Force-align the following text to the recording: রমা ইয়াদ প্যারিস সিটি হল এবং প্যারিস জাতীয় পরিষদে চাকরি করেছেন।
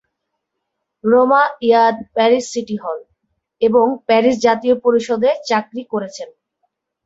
রমা 1.03 1.43
ইয়াদ 1.61 1.95
প্যারিস 2.15 2.45
সিটি 2.51 2.75
হল 2.83 2.99
এবং 3.61 3.85
প্যারিস 4.07 4.35
জাতীয় 4.45 4.75
পরিষদে 4.85 5.31
চাকরি 5.49 5.83
করেছেন। 5.93 6.29